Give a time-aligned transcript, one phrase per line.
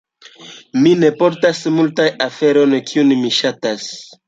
[0.85, 3.89] Mi ne portas multajn aferojn, kiujn mi ŝatas.